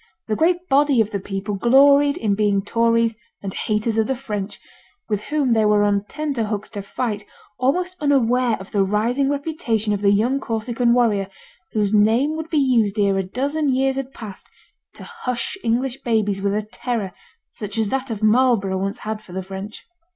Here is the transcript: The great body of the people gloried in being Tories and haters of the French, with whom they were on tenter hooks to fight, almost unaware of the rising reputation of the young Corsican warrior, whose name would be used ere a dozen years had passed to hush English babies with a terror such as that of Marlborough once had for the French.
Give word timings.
The 0.27 0.35
great 0.35 0.67
body 0.67 0.99
of 0.99 1.11
the 1.11 1.19
people 1.19 1.53
gloried 1.53 2.17
in 2.17 2.33
being 2.33 2.63
Tories 2.63 3.15
and 3.43 3.53
haters 3.53 3.99
of 3.99 4.07
the 4.07 4.15
French, 4.15 4.59
with 5.07 5.25
whom 5.25 5.53
they 5.53 5.63
were 5.63 5.83
on 5.83 6.05
tenter 6.05 6.45
hooks 6.45 6.71
to 6.71 6.81
fight, 6.81 7.23
almost 7.59 7.97
unaware 7.99 8.57
of 8.59 8.71
the 8.71 8.83
rising 8.83 9.29
reputation 9.29 9.93
of 9.93 10.01
the 10.01 10.09
young 10.09 10.39
Corsican 10.39 10.95
warrior, 10.95 11.27
whose 11.73 11.93
name 11.93 12.35
would 12.35 12.49
be 12.49 12.57
used 12.57 12.97
ere 12.97 13.19
a 13.19 13.23
dozen 13.23 13.69
years 13.69 13.95
had 13.95 14.11
passed 14.11 14.49
to 14.95 15.03
hush 15.03 15.55
English 15.63 15.97
babies 16.01 16.41
with 16.41 16.55
a 16.55 16.63
terror 16.63 17.11
such 17.51 17.77
as 17.77 17.89
that 17.89 18.09
of 18.09 18.23
Marlborough 18.23 18.79
once 18.81 18.97
had 19.05 19.21
for 19.21 19.33
the 19.33 19.43
French. 19.43 19.85